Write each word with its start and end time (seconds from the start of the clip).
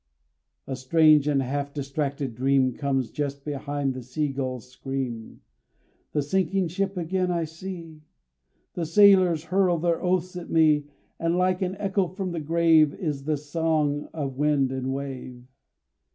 A 0.65 0.75
strange 0.75 1.27
and 1.27 1.43
half 1.43 1.75
distracted 1.75 2.33
dream 2.33 2.73
Comes 2.73 3.11
just 3.11 3.45
behind 3.45 3.93
the 3.93 4.01
sea 4.01 4.29
gull's 4.29 4.67
scream. 4.67 5.41
The 6.13 6.23
sinking 6.23 6.69
ship 6.69 6.97
again 6.97 7.29
I 7.29 7.43
see, 7.43 8.01
The 8.73 8.87
sailors 8.87 9.43
hurl 9.43 9.77
their 9.77 10.01
oaths 10.01 10.35
at 10.35 10.49
me, 10.49 10.87
And 11.19 11.37
like 11.37 11.61
an 11.61 11.77
echo 11.77 12.07
from 12.07 12.31
the 12.31 12.39
grave 12.39 12.95
Is 12.95 13.25
the 13.25 13.37
sad 13.37 13.51
song 13.51 14.09
of 14.11 14.39
wind 14.39 14.71
and 14.71 14.91
wave. 14.91 15.43